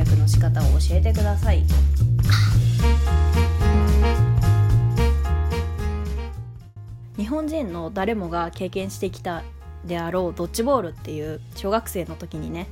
[0.00, 1.62] 略の仕方を教えてください。
[7.18, 9.42] 日本人の誰もが経験してきた
[9.84, 12.66] であろうドッジボールっていう小学生の時にね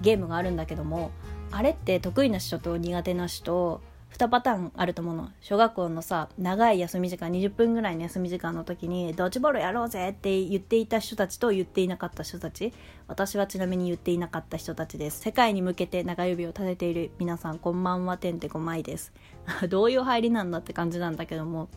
[0.00, 1.10] ゲームがあるんだけども
[1.50, 3.82] あれって得意な人と苦手な人
[4.12, 5.30] 2パターンあると思うの。
[5.40, 12.72] 小学校のさ長い休み時間20分ぐらいの休み時間の時にドッジボールやろうぜって言っていた人たちと言っていなかった人たち。
[13.08, 15.20] 私はちなみに言っていなかった人たちです。
[15.20, 19.12] 世界に向けて長指を立てている皆さんこんばんはてんてこまいです。
[19.68, 21.68] どういう入りなんだって感じなんだけども。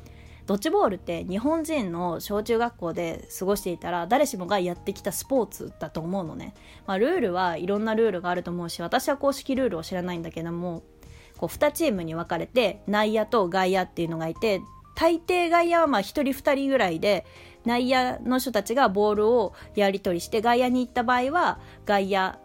[0.46, 6.54] ドッジボールって日本人の小中学校で過ごしていたら誰しもがやってきたスポーツだと思うのね、
[6.86, 10.84] まあ、ルールはいろんなルールがあると思うし私は公式ルールを知らないんだけども
[11.38, 14.62] こう2チームに分かれて内野と外野っていうのがいて
[14.96, 17.26] 大抵外野はまあ1人2人ぐらいで
[17.66, 22.36] 内野の人たちがボールをやり取りして外野に行った場合は外野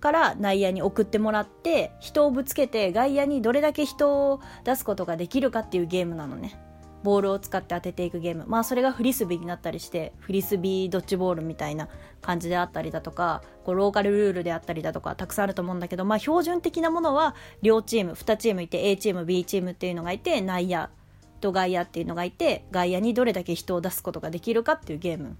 [0.00, 6.58] から内野に送ってもらって人をぶつけて外野にどれだけ人を出すことができるかっていうゲームなのね。
[7.02, 8.44] ボールを使って当てていくゲーム。
[8.46, 11.88] まあそれがフリスビーになったりしてフリスビードッジボールみたいな
[12.20, 20.88] 感じであったりだとかこうローカルルールであったりだとかたくさんあると思うんだけどまあ標準的なものは両チーム2チームいて A チーム B チームっていうのがいて内野
[21.40, 25.36] と外野っていうのがいて外野にどれだけ人を出すことができるかっていうゲーム。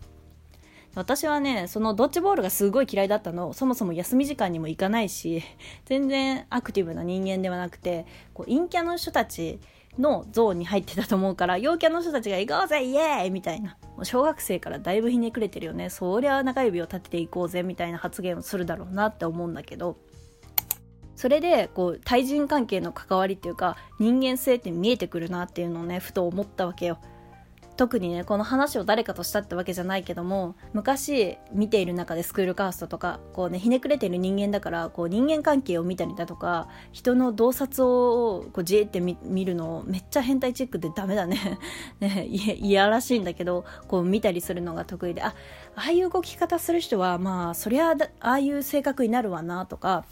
[0.95, 3.53] 私はねそのドッジボールがすごい嫌いだったの。
[3.55, 5.43] そもそも休み時間にも行かないし
[5.87, 9.59] 全然アクティブな人間ではなくてこう陰キャの人たち
[9.99, 13.31] のゾーンに入ってたと思うから陽キャの人たちが行こうぜイエーイ！
[13.31, 13.77] みたいな。
[13.97, 15.91] もう小学生からだいぶひねくれてるよね。
[15.91, 19.97] そりゃ中指を立てていこうぜみたいな発言をするだろうなって思うんだけど。
[21.15, 26.99] それでこう対人関係の関わりっていうか人間性って見えてくるなっていうのをねふと思ったわけよ。
[27.77, 41.59] 特にねこの話を誰かとしたってわけじゃないけども昔見ている中でスクールカーストとかこうねひねくれてる人間だからこう人間関係を見たりだとか人の洞察をこうじーって見るのめっちゃ変態チェックでダメだね。
[42.01, 45.35] ねいやらしいんだけどこう見たりするのが得意であ
[45.75, 50.05] ああいう動き方する人はまあそりゃああいう性格になるわなとか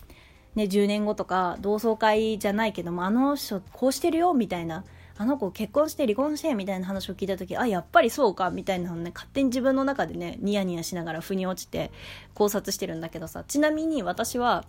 [0.54, 4.84] ね、10年後とか同窓会じゃないけどもあの人こうしてるよみたいな
[5.20, 11.90] あの子結婚して離婚してみたいな話を聞いた時あやっぱりそうかみたいなのね勝手に自分の中でねニヤニヤしながら腑に落ちて
[12.32, 14.64] 考察してるんだけどさちなみに私は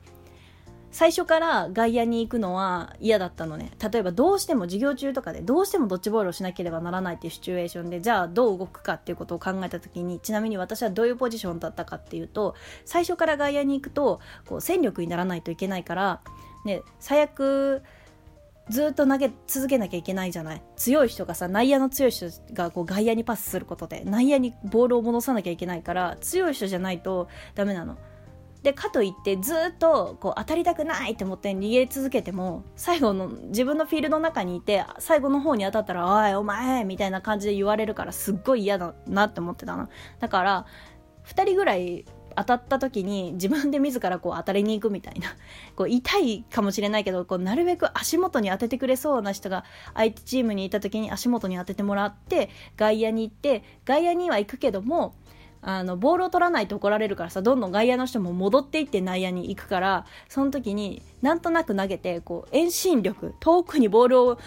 [0.91, 3.71] 最初から外野に行くのは嫌だったのね。
[3.79, 16.19] 例えばどうしても授業中とかでどうしてもドッジボールをしなければならないっていうシチュエーションでじゃあどう動くかっていうことを考えた時にちなみに私はどういうポジションだったかっていうと最初から外野に行くとこう戦力にならないといけないから、
[16.65, 17.83] ね、最悪
[18.69, 20.61] ずっと投げ続けなきゃいけないじゃない？
[20.75, 27.97] 強い人がさ内野の強い人がこう外野にパスすることで内野にボールを戻さなきゃいけないから強い人じゃないとダメなの。
[28.63, 39.89] でかといってずっとこう当たりたくないって思って逃げ続けても最後の自分のフィールドの中にいて最後の方に当たったら「おいお前!」みたいな感じで言われるからすっごい嫌だなって思ってたの
[40.19, 40.65] だから
[41.25, 42.05] 2人ぐらい
[42.35, 45.29] 当たった時に自分で自らこう当たりに行くみたいな。
[45.75, 55.13] こう痛いかもしれないけどこうなるべく足元に当ててくれそうな人が相手チームにいた時に足元に当ててもらって外野に行って外野には行くけども
[55.61, 64.39] あのボールを取らないと怒られるからさどんどん外野の人も戻っていって内野に行くからその時になんとなく投げてこう遠心力遠くにボールを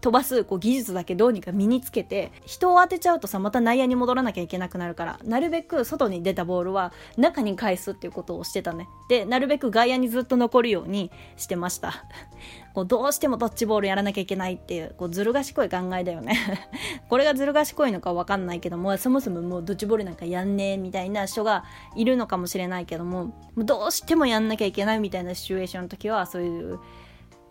[0.00, 8.88] 飛ばすこう技術だけどうにか身につけて人を当てちゃうとさまた内野に戻らなきゃいけなくなるからなるべく外に出たボールは中に返すっていうことをしてたね。
[9.08, 12.04] でなるべく外野にずっと残るようにしてました。
[12.74, 16.38] こうどうしてもドッジボールやらなきゃいけないっていうこうずる賢い考えだよね。
[17.08, 21.64] これがずる賢いのか分かんないけどもそもそももうドッジボールなんかやんねえみたいな人が
[21.94, 26.78] いるのかもしれないけどもどうしてもやんなきゃいけないみたいなシチュエーションの時はそういう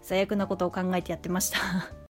[0.02, 2.05] 最悪なことを考えてやってました。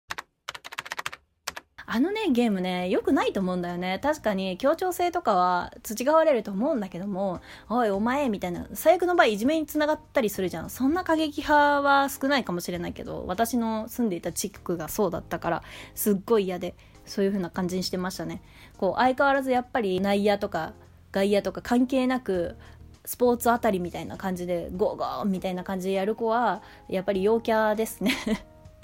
[1.94, 4.00] あのね、ゲームね、良くないと思うんだよね。
[4.02, 10.70] 確かに協調性とかは培われると思うんだけども、おい、お前、みたいな、最悪の場合いじめにつながったりするじゃん。
[10.70, 15.62] そんな過激派は少ないかもしれないけど、私の住んでいた地区がそうだったから、
[15.94, 16.74] すっごい嫌で、
[17.06, 18.42] そういう風な感じにしてましたね。
[18.76, 20.72] こう、相変わらずやっぱり内野とか
[21.12, 22.56] 外野とか関係なく、
[23.04, 28.16] スポーツあたりみたいな感じで、ゴーゴーみたいな感じでやる子は、やっぱり陽キャですね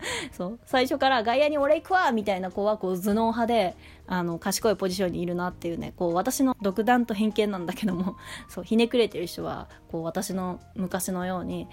[0.33, 0.59] そう。
[0.65, 3.77] 最初から外野に俺行くわみたいな子はこう頭脳派で
[4.07, 8.17] あの賢いポジションにいるなっていうねこう私の独断と偏見なんだけども
[8.49, 11.69] そうひねくれてる人はこう私の昔のように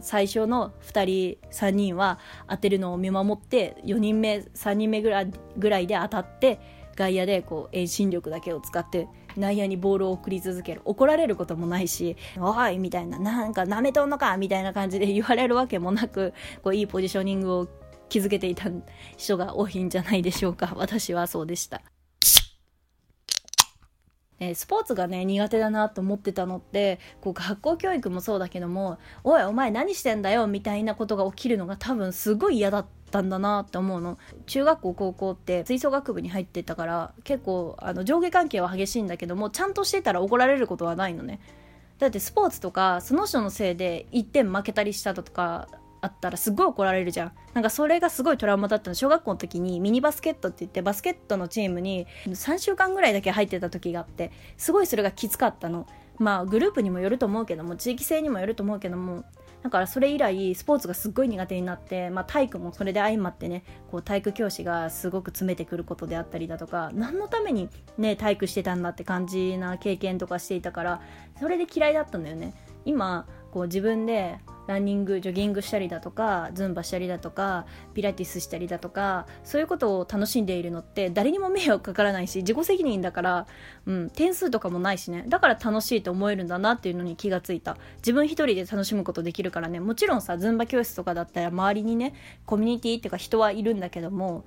[0.00, 2.18] 最初の2人3人は
[2.48, 5.20] 当てるのを見守って4人目3人目ぐら
[5.78, 6.60] いで当たって
[6.96, 17.68] 外野でこう遠心力だけを使って内野にボールを送り続ける怒られることもないし「おい!」みたいな「なんかなめとんのか!」みたいな感じで言われるわけもなくこういいポジショニングを
[18.08, 18.70] 築けていた
[19.16, 21.80] 人が多いんじゃないでしょうか私はそうでした。
[24.38, 34.18] えスポーツがね苦手だなと思ってたのってこう学校教育もそうだけども「おいお前何してんだよ」みたいなことが起きるのが多分すごい嫌だったたんだなって思うの。
[34.46, 41.38] 中学校高校って吹奏楽部に入ってたから結構あの上下関係は激しいんだけどもちゃんとしてたら怒られることはないのね。
[41.98, 45.68] だってスポーツとかその人のせいで1点負けたりしたとか
[46.00, 47.32] あったらすごい怒られるじゃん。
[47.54, 48.94] なんかそれがすごいトラウマだったの。
[48.94, 55.86] 小学校の時にミニバスケットって言ってバスケットのチームに3週間ぐらいだけ入ってた時があってすごいそれがきつかったの。
[56.18, 59.24] まあグループにもよると思うけども地域性にもよると思うけども
[59.62, 71.00] だからそれ以来スポーツがすっごい苦手になって、まあ、体育もそれで相まってねこう体育教師がすごく詰めてくることであったりだとか何のためにね体育してたんだって感じな経験とかしていたから
[71.38, 72.54] それで嫌いだったんだよね。
[72.84, 83.46] 今こう自分でランニングジョギングしたりだとかズンバしたりだとかピラティスしたりだとかそういうことを楽しんでいるのって誰にも迷惑かからないし自己責任だから、
[83.86, 85.24] うん、点数とかもないしね。
[85.28, 87.76] だから楽しいと思えるんだなっていうのに気がついた。
[87.96, 89.80] 自分一人で楽しむことできるからね。
[89.80, 92.14] もちろんさズンバ教室とかだったら周りにね
[92.46, 94.44] コミュニティっていうか人はいるんだけども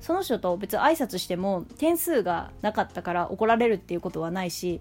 [0.00, 4.80] その人と別に挨拶しても点数がなかったから怒られるっていうことはないし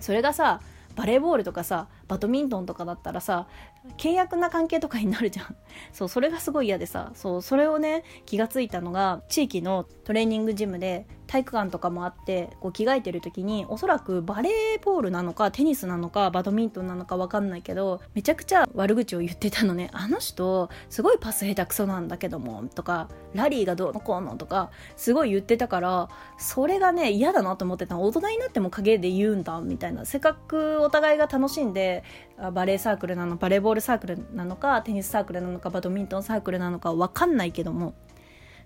[0.00, 0.60] それがさ
[0.96, 3.48] バレーボールとかさバドミントンとかだったらさ
[3.96, 5.56] 契約な関係とかになるじゃん。
[5.92, 19.90] そうそれがすごい嫌でさそうそれをね気がついたのが地域のトレーニングジムで体育館とかもあってこう着替えてる時におそらくバレーボールなのかテニスなのかバドミントンなのか分かんないけどめちゃくちゃ悪口を言ってたのね。
[19.92, 26.08] あの人すごいパス下手くそなんだけどもとかラリーがどうのこうのとかすごい言ってたから
[26.38, 27.98] それがね嫌だなと思ってた。
[27.98, 30.04] 大人になっても陰で言うんだみたいな。
[30.04, 32.04] せっかくお互いが楽しんで
[32.52, 37.94] バレーサークルなのバレーボールサークルなのかテニスサークルなのかバドミントンサークルなのか分かんないけども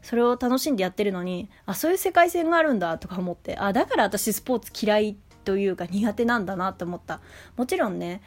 [0.02, 7.20] それを楽しんでやってるのにあそういう世界線があるんだとか思ってあだから私スポーツ嫌いというか苦手なんだなと思った。
[7.56, 8.20] もちろんね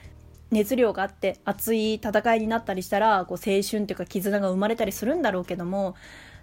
[0.52, 5.96] 熱量があって熱い戦いになったりしたらこう青春っていうか絆が生まれたりするんだろうけども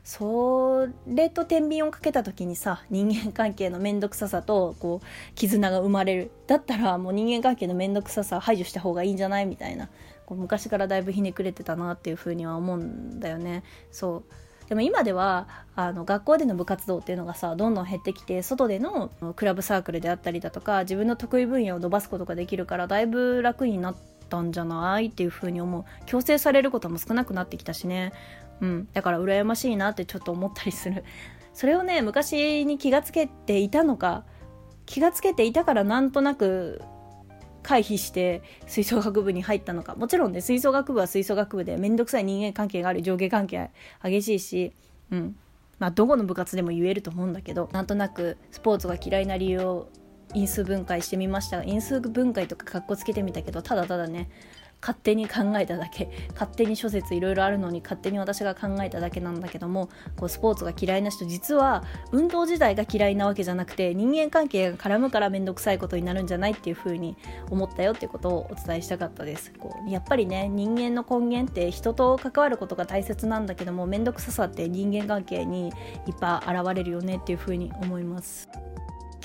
[0.02, 6.30] それと天秤をかけた時にさ人間関係の面倒くささとこう絆が生まれる。
[6.46, 9.90] だったらもう人間関係の面倒くささ排除した方がいいんじゃないみたいな。
[10.24, 13.64] こう昔からだいぶひねくれてたなっていうふうには思うんだよね。
[13.90, 14.24] そう。
[14.68, 23.96] でも今ではあの学校での部活動っていうのがさどんどん減ってきて外でのクラブサークルであったりだとか自分の得意分野を伸ばすことができるからだいぶ楽になっ
[24.28, 25.84] たんじゃないっていうふうに思う。
[26.04, 28.12] 強制されることも少なくなってきたしね。
[28.60, 28.88] うん。
[28.92, 31.04] だから羨ましいなってちょっと思ったりする。
[31.54, 34.24] それをね昔に気がつけていたのか
[34.86, 36.82] 気がつけていたからなんとなく
[37.68, 39.94] 回避して吹奏楽部に入ったのか。
[39.94, 43.70] もちろんね吹奏楽部は吹奏楽部で面倒くさい人間関係がある上下関係
[44.02, 44.72] 激しいし
[45.10, 45.36] うん。
[45.78, 49.90] まあどこの部活でも言えると思うんだけどなんとなくスポーツが嫌いな理由を
[50.32, 51.62] 因数分解してみました。
[51.62, 54.30] 因数分解とかかっこつけてみたけどただただね
[54.80, 67.16] 勝手に考えただけ勝手に諸説いろいろあるのに勝手に私が考えただけなんだけどもこうスポーツが嫌いな人実は運動自体が嫌いなわけじゃなくて人間関係が絡むから面倒くさいことになるんじゃないっていう風に
[67.50, 69.52] 思ったよっていうことをお伝えしたかったです。
[69.58, 75.68] こうやっぱりね人間の根源って人と関わることが大切なんだけども面倒くささって人間関係に
[76.06, 78.48] いっぱい現れるよねっていう風に思います。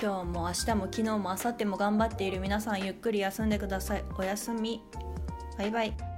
[0.01, 4.03] 今日も明日も昨日も明後日も頑張っている皆さんゆっくり休んでください。
[4.17, 4.81] おやすみ。
[5.57, 6.12] バイバイ。